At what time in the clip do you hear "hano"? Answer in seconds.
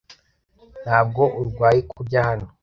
2.27-2.47